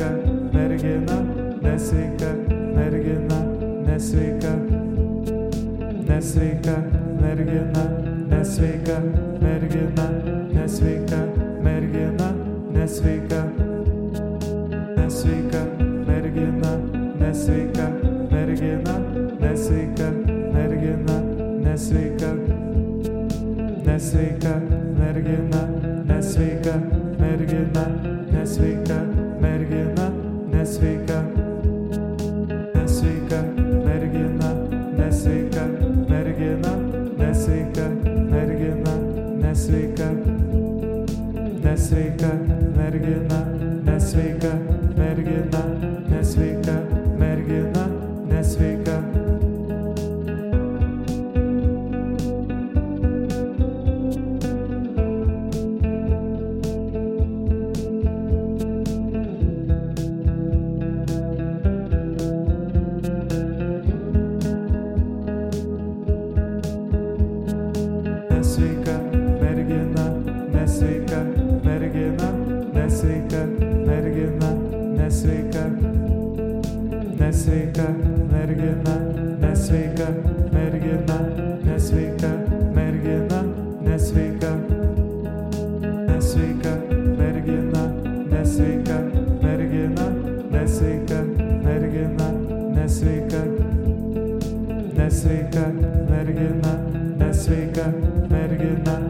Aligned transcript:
nesveika 0.00 0.52
mergina, 0.52 1.16
nesveika 1.62 2.30
mergina, 2.74 3.38
nesveika 3.86 4.52
nesveika 6.08 6.76
mergina, 7.20 7.84
nesveika 8.30 8.96
mergina, 9.42 10.06
nesveika 10.54 11.20
mergina, 11.62 12.28
nesveika, 12.72 13.42
nesveika 14.96 15.62
mergina, 16.08 16.72
nesveika 17.20 17.86
mergina, 18.32 18.96
nesveika 19.40 20.10
mergina, 20.54 21.20
nesveika, 21.64 22.32
nesveika 23.84 24.54
mergina, 24.98 25.62
nesveika 26.08 26.74
mergina, 27.20 27.84
nesveika 28.32 29.09
nesveika 41.80 42.32
mergina, 42.76 43.38
nesveika 43.86 44.52
mergina, 44.98 45.62
nesveika 46.10 46.72
mergina. 46.72 46.99
nesveika 77.20 77.86
mergina, 78.32 78.94
nesveika 79.42 80.06
mergina, 80.54 81.16
nesveika 81.66 82.30
mergina, 82.76 83.40
nesveika, 83.88 84.52
nesveika 86.08 86.72
mergina, 87.18 87.82
nesveika 88.32 88.98
mergina, 89.42 90.06
nesveika 90.54 91.20
mergina, 91.66 92.30
nesveika, 92.78 93.42
nesveika 94.96 95.64
mergina, 96.10 96.74
nesveika 97.20 97.86
mergina. 98.30 99.09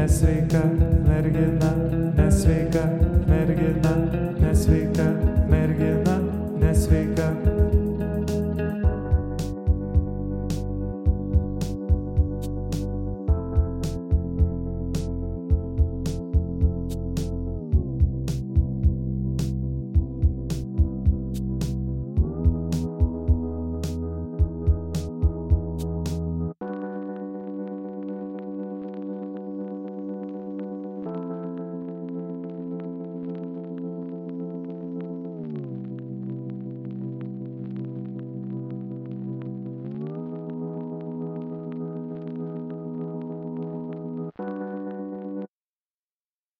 nesveika 0.00 0.62
mergina, 1.06 1.70
nesveika 2.16 2.84
mergina. 3.28 4.29